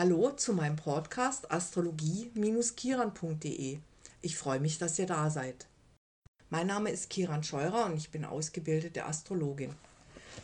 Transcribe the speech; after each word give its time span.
Hallo 0.00 0.30
zu 0.30 0.54
meinem 0.54 0.76
Podcast 0.76 1.52
astrologie-kiran.de. 1.52 3.80
Ich 4.22 4.36
freue 4.38 4.58
mich, 4.58 4.78
dass 4.78 4.98
ihr 4.98 5.04
da 5.04 5.28
seid. 5.28 5.66
Mein 6.48 6.68
Name 6.68 6.88
ist 6.88 7.10
Kiran 7.10 7.44
Scheurer 7.44 7.84
und 7.84 7.98
ich 7.98 8.08
bin 8.08 8.24
ausgebildete 8.24 9.04
Astrologin. 9.04 9.74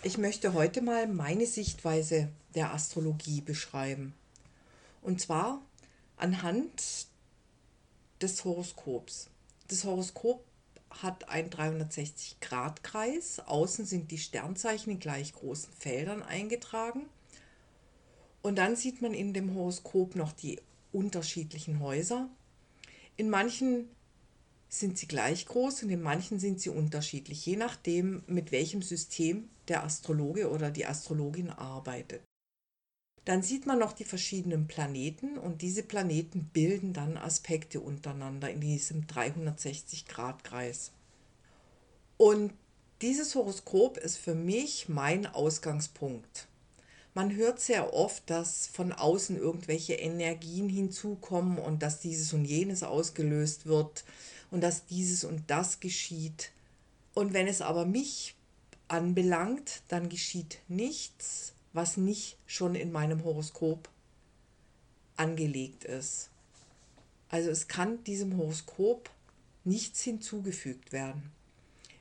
Ich 0.03 0.19
möchte 0.19 0.53
heute 0.53 0.83
mal 0.83 1.07
meine 1.07 1.47
Sichtweise 1.47 2.29
der 2.55 2.75
Astrologie 2.75 3.41
beschreiben. 3.41 4.13
Und 5.01 5.23
zwar 5.23 5.63
anhand 6.19 7.07
des 8.21 8.45
Horoskops. 8.45 9.31
Das 9.69 9.85
Horoskop 9.85 10.45
hat 10.91 11.31
einen 11.31 11.49
360-Grad-Kreis. 11.49 13.41
Außen 13.47 13.87
sind 13.87 14.11
die 14.11 14.19
Sternzeichen 14.19 14.93
in 14.93 15.01
gleich 15.01 15.33
großen 15.33 15.73
Feldern 15.73 16.23
eingetragen. 16.23 17.09
Und 18.47 18.59
dann 18.59 18.77
sieht 18.77 19.03
man 19.03 19.13
in 19.13 19.33
dem 19.35 19.57
Horoskop 19.57 20.15
noch 20.15 20.31
die 20.31 20.61
unterschiedlichen 20.93 21.81
Häuser. 21.81 22.29
In 23.17 23.29
manchen 23.29 23.89
sind 24.69 24.97
sie 24.97 25.09
gleich 25.09 25.47
groß 25.47 25.83
und 25.83 25.91
in 25.91 26.01
manchen 26.01 26.39
sind 26.39 26.61
sie 26.61 26.71
unterschiedlich, 26.71 27.45
je 27.45 27.57
nachdem, 27.57 28.23
mit 28.29 28.53
welchem 28.53 28.83
System 28.83 29.49
der 29.67 29.83
Astrologe 29.83 30.49
oder 30.49 30.71
die 30.71 30.87
Astrologin 30.87 31.51
arbeitet. 31.51 32.23
Dann 33.25 33.43
sieht 33.43 33.67
man 33.67 33.81
noch 33.81 33.93
die 33.93 34.05
verschiedenen 34.05 34.69
Planeten 34.69 35.39
und 35.39 35.61
diese 35.61 35.83
Planeten 35.83 36.45
bilden 36.53 36.93
dann 36.93 37.17
Aspekte 37.17 37.81
untereinander 37.81 38.49
in 38.49 38.61
diesem 38.61 39.09
360-Grad-Kreis. 39.09 40.93
Und 42.17 42.53
dieses 43.03 43.35
Horoskop 43.35 43.99
ist 43.99 44.19
für 44.19 44.37
mich 44.37 44.89
mein 44.89 45.27
Ausgangspunkt. 45.27 46.46
Man 47.17 47.35
hört 47.35 47.61
sehr 47.61 47.95
oft, 47.95 48.29
dass 48.29 48.67
von 48.67 48.93
außen 48.93 49.39
irgendwelche 49.39 49.95
Energien 49.95 50.69
hinzukommen 50.69 51.57
und 51.57 51.83
dass 51.83 51.99
dieses 51.99 52.35
und 52.35 52.45
jenes 52.45 52.83
ausgelöst 52.83 53.65
wird 53.65 54.05
und 54.51 54.61
dass 54.61 54.85
dieses 54.85 55.25
und 55.25 55.45
das 55.47 55.81
geschieht. 55.81 56.51
Und 57.15 57.33
wenn 57.33 57.47
es 57.47 57.63
aber 57.63 57.87
mich 57.87 58.35
anbelangt, 58.89 59.81
dann 59.89 60.11
geschieht 60.11 60.59
nichts, 60.69 61.55
was 61.73 61.97
nicht 61.97 62.37
schon 62.45 62.75
in 62.75 62.93
meinem 62.93 63.25
Horoskop 63.25 63.89
angelegt 65.17 65.85
ist. 65.85 66.29
Also 67.31 67.49
es 67.49 67.67
kann 67.67 68.05
diesem 68.05 68.37
Horoskop 68.37 69.09
nichts 69.65 70.03
hinzugefügt 70.03 70.93
werden. 70.93 71.33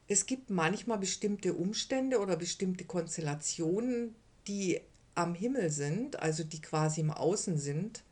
Es 0.10 0.26
gibt 0.26 0.50
manchmal 0.50 0.98
bestimmte 0.98 1.54
Umstände 1.54 2.20
oder 2.20 2.36
bestimmte 2.36 2.84
Konstellationen, 2.84 4.14
die 4.50 4.82
am 5.16 5.34
Himmel 5.34 5.70
sind, 5.70 6.20
also 6.20 6.44
die 6.44 6.62
quasi 6.62 7.02
im 7.02 7.12
Außen 7.12 7.58
sind, 7.58 8.04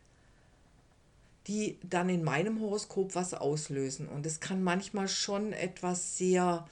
die 1.47 1.77
dann 1.83 2.09
in 2.09 2.23
meinem 2.23 2.61
Horoskop 2.61 3.15
was 3.15 3.33
auslösen. 3.33 4.07
Und 4.07 4.25
es 4.25 4.39
kann 4.39 4.63
manchmal 4.63 5.07
schon 5.07 5.51
etwas 5.53 6.17
sehr 6.17 6.67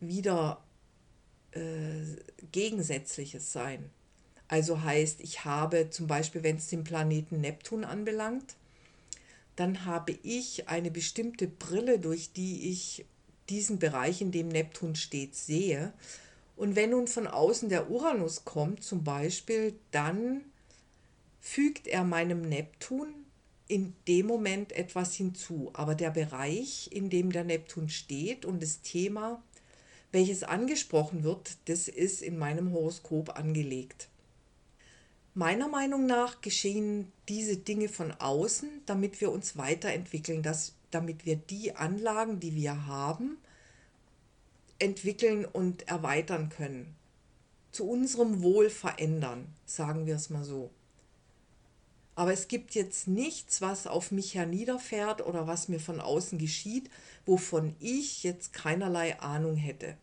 wieder 0.00 0.62
äh, 1.52 2.16
Gegensätzliches 2.52 3.52
sein. 3.52 3.90
Also 4.48 4.82
heißt, 4.82 5.20
ich 5.20 5.44
habe 5.44 5.90
zum 5.90 6.06
Beispiel, 6.06 6.42
wenn 6.42 6.56
es 6.56 6.68
den 6.68 6.82
Planeten 6.82 7.40
Neptun 7.40 7.84
anbelangt, 7.84 8.56
dann 9.56 9.84
habe 9.84 10.18
ich 10.22 10.68
eine 10.68 10.90
bestimmte 10.90 11.46
Brille, 11.46 11.98
durch 11.98 12.32
die 12.32 12.70
ich 12.70 13.04
diesen 13.50 13.78
Bereich, 13.78 14.22
in 14.22 14.32
dem 14.32 14.48
Neptun 14.48 14.96
steht, 14.96 15.34
sehe. 15.34 15.92
Und 16.60 16.76
wenn 16.76 16.90
nun 16.90 17.08
von 17.08 17.26
außen 17.26 17.70
der 17.70 17.90
Uranus 17.90 18.44
kommt 18.44 18.84
zum 18.84 19.02
Beispiel, 19.02 19.78
dann 19.92 20.42
fügt 21.40 21.86
er 21.86 22.04
meinem 22.04 22.42
Neptun 22.42 23.14
in 23.66 23.94
dem 24.06 24.26
Moment 24.26 24.72
etwas 24.72 25.14
hinzu. 25.14 25.70
Aber 25.72 25.94
der 25.94 26.10
Bereich, 26.10 26.90
in 26.92 27.08
dem 27.08 27.32
der 27.32 27.44
Neptun 27.44 27.88
steht 27.88 28.44
und 28.44 28.62
das 28.62 28.82
Thema, 28.82 29.42
welches 30.12 30.42
angesprochen 30.42 31.24
wird, 31.24 31.56
das 31.64 31.88
ist 31.88 32.20
in 32.20 32.36
meinem 32.36 32.72
Horoskop 32.72 33.38
angelegt. 33.38 34.10
Meiner 35.32 35.66
Meinung 35.66 36.04
nach 36.04 36.42
geschehen 36.42 37.10
diese 37.30 37.56
Dinge 37.56 37.88
von 37.88 38.12
außen, 38.12 38.68
damit 38.84 39.22
wir 39.22 39.32
uns 39.32 39.56
weiterentwickeln, 39.56 40.42
dass, 40.42 40.74
damit 40.90 41.24
wir 41.24 41.36
die 41.36 41.74
Anlagen, 41.74 42.38
die 42.38 42.54
wir 42.54 42.84
haben, 42.86 43.38
entwickeln 44.80 45.44
und 45.44 45.86
erweitern 45.88 46.48
können. 46.48 46.96
Zu 47.70 47.88
unserem 47.88 48.42
Wohl 48.42 48.68
verändern, 48.68 49.46
sagen 49.64 50.06
wir 50.06 50.16
es 50.16 50.28
mal 50.30 50.42
so. 50.42 50.70
Aber 52.16 52.32
es 52.32 52.48
gibt 52.48 52.74
jetzt 52.74 53.06
nichts, 53.06 53.60
was 53.62 53.86
auf 53.86 54.10
mich 54.10 54.34
herniederfährt 54.34 55.24
oder 55.24 55.46
was 55.46 55.68
mir 55.68 55.80
von 55.80 56.00
außen 56.00 56.38
geschieht, 56.38 56.90
wovon 57.24 57.76
ich 57.78 58.24
jetzt 58.24 58.52
keinerlei 58.52 59.20
Ahnung 59.20 59.56
hätte 59.56 59.96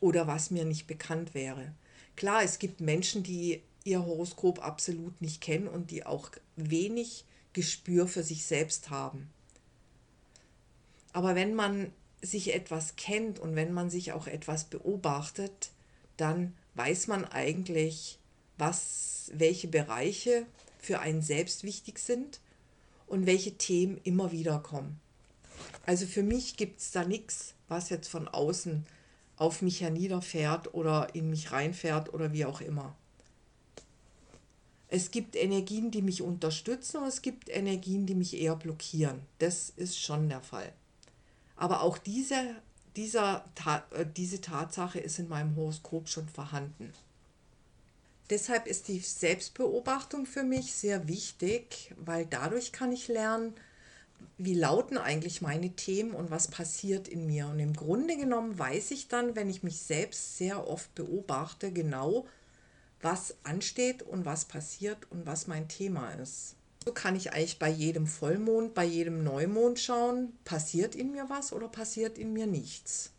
oder 0.00 0.26
was 0.26 0.50
mir 0.50 0.64
nicht 0.64 0.86
bekannt 0.86 1.34
wäre. 1.34 1.74
Klar, 2.16 2.44
es 2.44 2.58
gibt 2.58 2.80
Menschen, 2.80 3.22
die 3.24 3.60
ihr 3.82 4.06
Horoskop 4.06 4.64
absolut 4.64 5.20
nicht 5.20 5.40
kennen 5.40 5.68
und 5.68 5.90
die 5.90 6.06
auch 6.06 6.30
wenig 6.56 7.24
Gespür 7.52 8.08
für 8.08 8.22
sich 8.22 8.44
selbst 8.44 8.90
haben. 8.90 9.28
Aber 11.12 11.34
wenn 11.34 11.54
man 11.54 11.92
sich 12.24 12.54
etwas 12.54 12.96
kennt 12.96 13.38
und 13.38 13.54
wenn 13.54 13.72
man 13.72 13.90
sich 13.90 14.12
auch 14.12 14.26
etwas 14.26 14.64
beobachtet, 14.64 15.70
dann 16.16 16.54
weiß 16.74 17.06
man 17.06 17.24
eigentlich, 17.24 18.18
was, 18.58 19.30
welche 19.34 19.68
Bereiche 19.68 20.46
für 20.78 21.00
einen 21.00 21.22
selbst 21.22 21.64
wichtig 21.64 21.98
sind 21.98 22.40
und 23.06 23.26
welche 23.26 23.54
Themen 23.54 24.00
immer 24.04 24.32
wieder 24.32 24.58
kommen. 24.58 25.00
Also 25.86 26.06
für 26.06 26.22
mich 26.22 26.56
gibt 26.56 26.80
es 26.80 26.92
da 26.92 27.04
nichts, 27.04 27.54
was 27.68 27.90
jetzt 27.90 28.08
von 28.08 28.28
außen 28.28 28.86
auf 29.36 29.62
mich 29.62 29.80
herniederfährt 29.80 30.74
oder 30.74 31.14
in 31.14 31.30
mich 31.30 31.52
reinfährt 31.52 32.12
oder 32.14 32.32
wie 32.32 32.44
auch 32.44 32.60
immer. 32.60 32.94
Es 34.88 35.10
gibt 35.10 35.34
Energien, 35.34 35.90
die 35.90 36.02
mich 36.02 36.22
unterstützen 36.22 36.98
und 36.98 37.08
es 37.08 37.20
gibt 37.20 37.48
Energien, 37.48 38.06
die 38.06 38.14
mich 38.14 38.40
eher 38.40 38.54
blockieren. 38.54 39.20
Das 39.38 39.70
ist 39.70 39.98
schon 39.98 40.28
der 40.28 40.40
Fall. 40.40 40.72
Aber 41.56 41.82
auch 41.82 41.98
diese, 41.98 42.56
dieser, 42.96 43.44
äh, 43.90 44.04
diese 44.16 44.40
Tatsache 44.40 44.98
ist 44.98 45.18
in 45.18 45.28
meinem 45.28 45.56
Horoskop 45.56 46.08
schon 46.08 46.28
vorhanden. 46.28 46.92
Deshalb 48.30 48.66
ist 48.66 48.88
die 48.88 49.00
Selbstbeobachtung 49.00 50.24
für 50.24 50.44
mich 50.44 50.72
sehr 50.72 51.08
wichtig, 51.08 51.94
weil 51.96 52.24
dadurch 52.24 52.72
kann 52.72 52.90
ich 52.90 53.08
lernen, 53.08 53.54
wie 54.38 54.54
lauten 54.54 54.96
eigentlich 54.96 55.42
meine 55.42 55.70
Themen 55.70 56.12
und 56.12 56.30
was 56.30 56.48
passiert 56.48 57.06
in 57.06 57.26
mir. 57.26 57.46
Und 57.48 57.60
im 57.60 57.74
Grunde 57.74 58.16
genommen 58.16 58.58
weiß 58.58 58.92
ich 58.92 59.08
dann, 59.08 59.36
wenn 59.36 59.50
ich 59.50 59.62
mich 59.62 59.78
selbst 59.80 60.38
sehr 60.38 60.66
oft 60.66 60.94
beobachte, 60.94 61.70
genau, 61.70 62.26
was 63.02 63.36
ansteht 63.44 64.02
und 64.02 64.24
was 64.24 64.46
passiert 64.46 65.10
und 65.10 65.26
was 65.26 65.46
mein 65.46 65.68
Thema 65.68 66.10
ist. 66.14 66.56
So 66.84 66.92
kann 66.92 67.16
ich 67.16 67.32
eigentlich 67.32 67.58
bei 67.58 67.70
jedem 67.70 68.06
Vollmond, 68.06 68.74
bei 68.74 68.84
jedem 68.84 69.24
Neumond 69.24 69.80
schauen, 69.80 70.36
passiert 70.44 70.94
in 70.94 71.12
mir 71.12 71.30
was 71.30 71.52
oder 71.52 71.68
passiert 71.68 72.18
in 72.18 72.32
mir 72.32 72.46
nichts. 72.46 73.10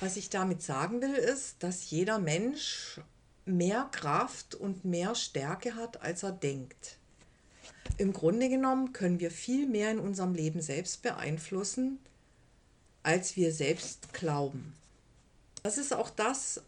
Was 0.00 0.16
ich 0.16 0.30
damit 0.30 0.62
sagen 0.62 1.00
will, 1.00 1.14
ist, 1.14 1.62
dass 1.62 1.90
jeder 1.90 2.18
Mensch 2.18 3.00
mehr 3.44 3.88
Kraft 3.92 4.54
und 4.54 4.84
mehr 4.84 5.14
Stärke 5.14 5.74
hat, 5.76 6.02
als 6.02 6.22
er 6.22 6.32
denkt. 6.32 6.98
Im 7.96 8.12
Grunde 8.12 8.48
genommen 8.48 8.92
können 8.92 9.20
wir 9.20 9.30
viel 9.30 9.66
mehr 9.66 9.90
in 9.90 9.98
unserem 9.98 10.34
Leben 10.34 10.60
selbst 10.60 11.02
beeinflussen, 11.02 11.98
als 13.02 13.36
wir 13.36 13.52
selbst 13.52 14.12
glauben. 14.12 14.74
Das 15.62 15.78
ist 15.78 15.92
auch 15.92 16.10
das, 16.10 16.62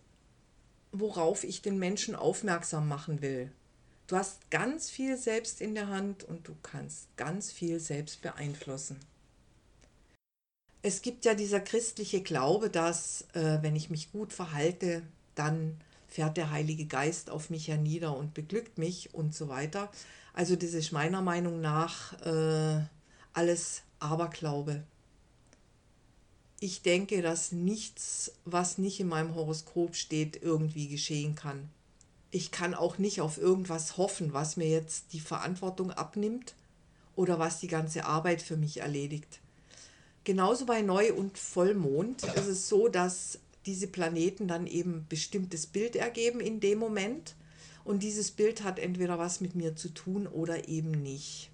worauf 0.93 1.45
ich 1.45 1.62
den 1.62 1.78
Menschen 1.78 2.17
aufmerksam 2.17 2.89
machen 2.89 3.22
will. 3.22 3.53
Du 4.10 4.16
hast 4.16 4.50
ganz 4.50 4.91
viel 4.91 5.16
selbst 5.16 5.60
in 5.60 5.76
der 5.76 5.87
Hand 5.87 6.24
und 6.24 6.48
du 6.48 6.57
kannst 6.65 7.16
ganz 7.16 7.53
viel 7.53 7.78
selbst 7.78 8.22
beeinflussen. 8.22 8.97
Es 10.83 11.01
gibt 11.01 11.24
ja 11.24 11.34
dieser 11.34 11.60
christliche 11.60 12.21
Glaube, 12.21 12.71
dass 12.71 13.22
äh, 13.34 13.59
wenn 13.60 13.77
ich 13.77 13.89
mich 13.89 14.10
gut 14.10 14.33
verhalte, 14.33 15.03
dann 15.36 15.80
fährt 16.09 16.36
der 16.36 16.51
Heilige 16.51 16.86
Geist 16.86 17.30
auf 17.30 17.51
mich 17.51 17.68
hernieder 17.68 18.16
und 18.16 18.34
beglückt 18.34 18.78
mich 18.78 19.15
und 19.15 19.33
so 19.33 19.48
weiter. 19.48 19.92
Also 20.34 20.57
das 20.57 20.74
ist 20.74 20.91
meiner 20.91 21.22
Meinung 21.22 21.60
nach 21.60 22.21
äh, 22.22 22.83
alles 23.33 23.83
Aberglaube 24.01 24.83
ich 26.60 26.83
denke, 26.83 27.22
dass 27.22 27.53
nichts, 27.53 28.33
was 28.45 28.77
nicht 28.77 29.01
in 29.01 29.09
meinem 29.09 29.34
Horoskop 29.34 29.97
steht, 29.97 30.42
irgendwie 30.42 30.89
geschehen 30.89 31.34
kann. 31.34 31.71
Ich 32.30 32.50
kann 32.50 32.74
auch 32.74 32.98
nicht 32.98 33.21
auf 33.21 33.38
irgendwas 33.38 33.97
hoffen, 33.97 34.32
was 34.32 34.56
mir 34.56 34.68
jetzt 34.68 35.12
die 35.12 35.21
Verantwortung 35.21 35.91
abnimmt 35.91 36.54
oder 37.16 37.38
was 37.38 37.59
die 37.59 37.66
ganze 37.66 38.04
Arbeit 38.04 38.41
für 38.41 38.56
mich 38.56 38.78
erledigt. 38.78 39.41
Genauso 40.24 40.66
bei 40.66 40.82
Neu- 40.82 41.12
und 41.12 41.38
Vollmond 41.38 42.22
ist 42.22 42.47
es 42.47 42.68
so, 42.68 42.88
dass 42.88 43.38
diese 43.66 43.88
Planeten 43.88 44.48
dann 44.48 44.66
eben 44.66 45.06
bestimmtes 45.09 45.66
Bild 45.66 45.97
ergeben 45.97 46.41
in 46.41 46.60
dem 46.60 46.78
Moment 46.78 47.34
Und 47.82 48.03
dieses 48.03 48.30
Bild 48.30 48.62
hat 48.62 48.78
entweder 48.78 49.18
was 49.18 49.41
mit 49.41 49.54
mir 49.54 49.74
zu 49.74 49.88
tun 49.88 50.26
oder 50.26 50.68
eben 50.68 50.91
nicht. 50.91 51.50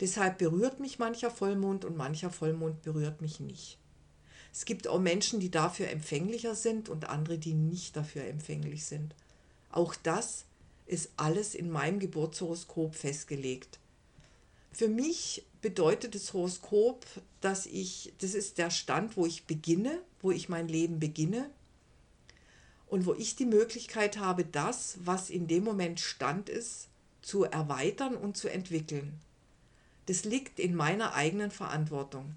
Deshalb 0.00 0.38
berührt 0.38 0.80
mich 0.80 0.98
mancher 0.98 1.30
Vollmond 1.30 1.84
und 1.84 1.96
mancher 1.96 2.30
Vollmond 2.30 2.82
berührt 2.82 3.20
mich 3.20 3.38
nicht. 3.38 3.78
Es 4.52 4.64
gibt 4.64 4.88
auch 4.88 4.98
Menschen, 4.98 5.38
die 5.38 5.50
dafür 5.50 5.88
empfänglicher 5.88 6.54
sind 6.54 6.88
und 6.88 7.08
andere, 7.08 7.38
die 7.38 7.54
nicht 7.54 7.96
dafür 7.96 8.24
empfänglich 8.24 8.84
sind. 8.84 9.14
Auch 9.70 9.94
das 9.94 10.44
ist 10.86 11.10
alles 11.16 11.54
in 11.54 11.70
meinem 11.70 12.00
Geburtshoroskop 12.00 12.94
festgelegt. 12.94 13.78
Für 14.72 14.88
mich 14.88 15.44
bedeutet 15.62 16.14
das 16.14 16.32
Horoskop, 16.32 17.04
dass 17.40 17.66
ich, 17.66 18.12
das 18.18 18.34
ist 18.34 18.58
der 18.58 18.70
Stand, 18.70 19.16
wo 19.16 19.26
ich 19.26 19.44
beginne, 19.44 20.00
wo 20.20 20.30
ich 20.30 20.48
mein 20.48 20.68
Leben 20.68 20.98
beginne 20.98 21.50
und 22.86 23.06
wo 23.06 23.14
ich 23.14 23.36
die 23.36 23.46
Möglichkeit 23.46 24.18
habe, 24.18 24.44
das, 24.44 24.98
was 25.04 25.30
in 25.30 25.46
dem 25.46 25.64
Moment 25.64 26.00
Stand 26.00 26.48
ist, 26.48 26.88
zu 27.22 27.44
erweitern 27.44 28.16
und 28.16 28.36
zu 28.36 28.48
entwickeln. 28.48 29.18
Das 30.06 30.24
liegt 30.24 30.58
in 30.58 30.74
meiner 30.74 31.14
eigenen 31.14 31.50
Verantwortung. 31.50 32.34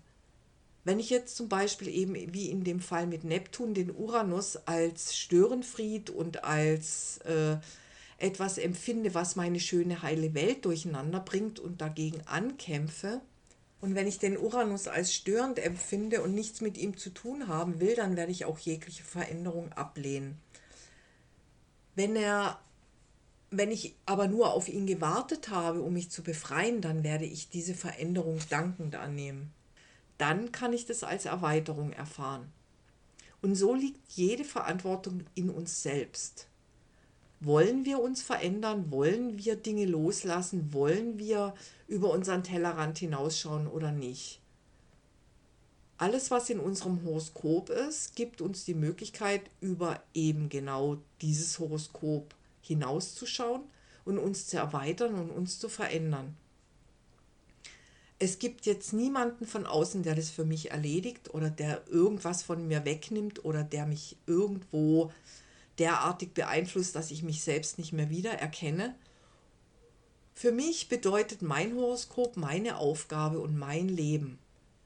Wenn 0.84 1.00
ich 1.00 1.10
jetzt 1.10 1.38
zum 1.38 1.48
Beispiel 1.48 1.88
eben 1.88 2.16
wie 2.34 2.50
in 2.50 2.64
dem 2.64 2.82
Fall 2.82 3.08
mit 3.08 3.24
Neptun 3.24 3.74
den 3.74 3.92
Uranus 3.92 4.58
als 4.66 5.16
Störenfried 5.16 6.10
und 6.10 6.44
als 6.44 7.20
äh, 7.20 7.58
etwas 8.18 8.58
empfinde, 8.58 9.14
was 9.14 9.36
meine 9.36 9.60
schöne 9.60 10.02
heile 10.02 10.34
Welt 10.34 10.66
durcheinander 10.66 11.20
bringt 11.20 11.60
und 11.60 11.82
dagegen 11.82 12.22
ankämpfe, 12.26 13.22
und 13.84 13.96
wenn 13.96 14.08
ich 14.08 14.18
den 14.18 14.38
Uranus 14.38 14.88
als 14.88 15.14
störend 15.14 15.60
empfinde 15.60 16.22
und 16.22 16.34
nichts 16.34 16.62
mit 16.62 16.78
ihm 16.78 16.96
zu 16.96 17.10
tun 17.10 17.50
haben 17.50 17.82
will, 17.82 17.96
dann 17.96 18.16
werde 18.16 18.32
ich 18.32 18.46
auch 18.46 18.58
jegliche 18.58 19.04
Veränderung 19.04 19.74
ablehnen. 19.74 20.38
Wenn 21.94 22.16
er 22.16 22.62
wenn 23.52 23.72
ich 23.72 23.94
aber 24.06 24.30
nur 24.30 24.54
auf 24.54 24.70
ihn 24.70 24.88
gewartet 24.88 25.50
habe, 25.50 25.82
um 25.82 25.94
mich 25.94 26.10
zu 26.10 26.24
befreien, 26.24 26.80
dann 26.80 27.04
werde 27.04 27.26
ich 27.26 27.50
diese 27.50 27.76
Veränderung 27.76 28.40
dankend 28.50 28.96
annehmen. 28.96 29.52
Dann 30.18 30.52
kann 30.52 30.74
ich 30.74 30.86
das 30.86 31.04
als 31.04 31.26
Erweiterung 31.26 31.92
erfahren. 31.92 32.52
Und 33.42 33.56
so 33.56 33.74
liegt 33.74 34.00
jede 34.14 34.46
Verantwortung 34.46 35.26
in 35.36 35.50
uns 35.50 35.84
selbst. 35.84 36.48
Wollen 37.42 37.84
wir 37.84 38.00
uns 38.00 38.22
verändern? 38.22 38.90
Wollen 38.90 39.38
wir 39.38 39.58
Dinge 39.58 39.86
loslassen? 39.86 40.72
Wollen 40.72 41.20
wir 41.20 41.54
über 41.90 42.12
unseren 42.12 42.44
Tellerrand 42.44 43.00
hinausschauen 43.00 43.68
oder 43.68 43.92
nicht? 43.92 44.40
Alles, 45.98 46.32
was 46.32 46.50
in 46.50 46.60
unserem 46.60 47.04
Horoskop 47.04 47.70
ist, 47.70 48.16
gibt 48.16 48.42
uns 48.42 48.66
die 48.66 48.74
Möglichkeit, 48.74 49.42
über 49.60 50.02
eben 50.14 50.50
genau 50.50 50.98
dieses 51.22 51.60
Horoskop 51.60 52.34
hinauszuschauen 52.62 53.64
und 54.06 54.18
uns 54.18 54.48
zu 54.48 54.58
erweitern 54.58 55.16
und 55.16 55.30
uns 55.30 55.60
zu 55.60 55.70
verändern. 55.70 56.36
Es 58.20 58.40
gibt 58.40 58.66
jetzt 58.66 58.94
niemanden 58.94 59.46
von 59.46 59.66
außen, 59.66 60.04
der 60.04 60.16
das 60.16 60.30
für 60.30 60.46
mich 60.46 60.72
erledigt 60.72 61.34
oder 61.34 61.50
der 61.50 61.88
irgendwas 61.88 62.44
von 62.44 62.68
mir 62.68 62.86
wegnimmt 62.86 63.44
oder 63.44 63.64
der 63.64 63.86
mich 63.86 64.18
irgendwo 64.28 65.12
derartig 65.80 66.34
beeinflusst, 66.34 66.96
dass 66.96 67.12
ich 67.12 67.24
mich 67.24 67.44
selbst 67.44 67.78
nicht 67.78 67.94
mehr 67.94 68.10
wiedererkenne. 68.10 68.96
Für 70.34 70.52
mich 70.52 70.90
bedeutet 70.90 71.42
mein 71.42 71.76
Horoskop 71.76 72.38
meine 72.38 72.78
Aufgabe 72.78 73.40
und 73.40 73.58
mein 73.58 73.90
Leben. 73.90 74.40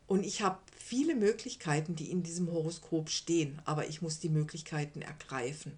Und 0.07 0.25
ich 0.25 0.41
habe 0.41 0.59
viele 0.77 1.15
Möglichkeiten, 1.15 1.95
die 1.95 2.09
in 2.09 2.23
diesem 2.23 2.51
Horoskop 2.51 3.09
stehen, 3.09 3.61
aber 3.65 3.87
ich 3.87 4.01
muss 4.01 4.19
die 4.19 4.29
Möglichkeiten 4.29 5.01
ergreifen. 5.01 5.77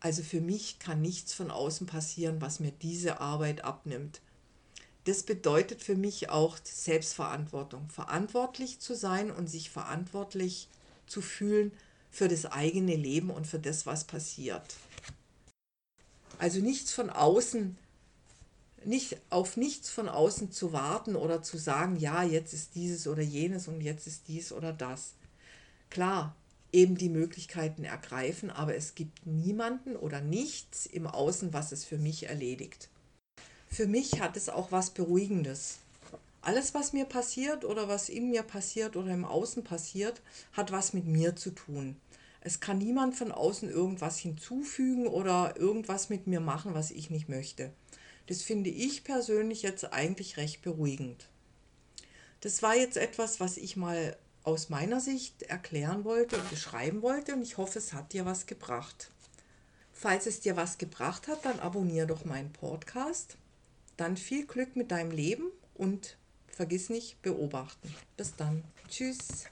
Also 0.00 0.22
für 0.22 0.40
mich 0.40 0.80
kann 0.80 1.00
nichts 1.00 1.32
von 1.32 1.50
außen 1.50 1.86
passieren, 1.86 2.40
was 2.40 2.60
mir 2.60 2.72
diese 2.72 3.20
Arbeit 3.20 3.64
abnimmt. 3.64 4.20
Das 5.04 5.22
bedeutet 5.22 5.82
für 5.82 5.96
mich 5.96 6.30
auch 6.30 6.56
Selbstverantwortung, 6.62 7.88
verantwortlich 7.90 8.80
zu 8.80 8.94
sein 8.94 9.30
und 9.30 9.48
sich 9.48 9.70
verantwortlich 9.70 10.68
zu 11.06 11.20
fühlen 11.20 11.72
für 12.10 12.28
das 12.28 12.46
eigene 12.46 12.96
Leben 12.96 13.30
und 13.30 13.46
für 13.46 13.58
das, 13.58 13.86
was 13.86 14.04
passiert. 14.04 14.76
Also 16.38 16.60
nichts 16.60 16.92
von 16.92 17.10
außen, 17.10 17.76
nicht 18.84 19.18
auf 19.30 19.56
nichts 19.56 19.90
von 19.90 20.08
außen 20.08 20.52
zu 20.52 20.72
warten 20.72 21.16
oder 21.16 21.42
zu 21.42 21.58
sagen, 21.58 21.96
ja, 21.96 22.22
jetzt 22.22 22.54
ist 22.54 22.74
dieses 22.74 23.06
oder 23.06 23.22
jenes 23.22 23.68
und 23.68 23.80
jetzt 23.80 24.06
ist 24.06 24.28
dies 24.28 24.52
oder 24.52 24.72
das. 24.72 25.14
Klar, 25.90 26.34
eben 26.72 26.96
die 26.96 27.08
Möglichkeiten 27.08 27.84
ergreifen, 27.84 28.50
aber 28.50 28.74
es 28.74 28.94
gibt 28.94 29.26
niemanden 29.26 29.96
oder 29.96 30.20
nichts 30.20 30.86
im 30.86 31.06
Außen, 31.06 31.52
was 31.52 31.72
es 31.72 31.84
für 31.84 31.98
mich 31.98 32.28
erledigt. 32.28 32.88
Für 33.74 33.88
mich 33.88 34.20
hat 34.20 34.36
es 34.36 34.48
auch 34.48 34.70
was 34.70 34.90
Beruhigendes. 34.90 35.78
Alles, 36.42 36.74
was 36.74 36.92
mir 36.92 37.06
passiert 37.06 37.64
oder 37.64 37.88
was 37.88 38.08
in 38.08 38.30
mir 38.30 38.44
passiert 38.44 38.94
oder 38.94 39.12
im 39.12 39.24
Außen 39.24 39.64
passiert, 39.64 40.22
hat 40.52 40.70
was 40.70 40.92
mit 40.92 41.06
mir 41.06 41.34
zu 41.34 41.50
tun. 41.50 41.96
Es 42.40 42.60
kann 42.60 42.78
niemand 42.78 43.16
von 43.16 43.32
außen 43.32 43.68
irgendwas 43.68 44.16
hinzufügen 44.16 45.08
oder 45.08 45.56
irgendwas 45.56 46.08
mit 46.08 46.28
mir 46.28 46.38
machen, 46.38 46.72
was 46.74 46.92
ich 46.92 47.10
nicht 47.10 47.28
möchte. 47.28 47.72
Das 48.28 48.42
finde 48.42 48.70
ich 48.70 49.02
persönlich 49.02 49.62
jetzt 49.62 49.92
eigentlich 49.92 50.36
recht 50.36 50.62
beruhigend. 50.62 51.26
Das 52.42 52.62
war 52.62 52.76
jetzt 52.76 52.96
etwas, 52.96 53.40
was 53.40 53.56
ich 53.56 53.76
mal 53.76 54.16
aus 54.44 54.68
meiner 54.68 55.00
Sicht 55.00 55.42
erklären 55.42 56.04
wollte 56.04 56.36
und 56.36 56.48
beschreiben 56.48 57.02
wollte 57.02 57.34
und 57.34 57.42
ich 57.42 57.56
hoffe, 57.56 57.80
es 57.80 57.92
hat 57.92 58.12
dir 58.12 58.24
was 58.24 58.46
gebracht. 58.46 59.10
Falls 59.92 60.26
es 60.26 60.38
dir 60.38 60.54
was 60.54 60.78
gebracht 60.78 61.26
hat, 61.26 61.44
dann 61.44 61.58
abonniere 61.58 62.06
doch 62.06 62.24
meinen 62.24 62.52
Podcast. 62.52 63.36
Dann 63.96 64.16
viel 64.16 64.46
Glück 64.46 64.76
mit 64.76 64.90
deinem 64.90 65.10
Leben 65.10 65.50
und 65.74 66.16
vergiss 66.48 66.90
nicht, 66.90 67.20
beobachten. 67.22 67.94
Bis 68.16 68.34
dann. 68.36 68.64
Tschüss. 68.88 69.46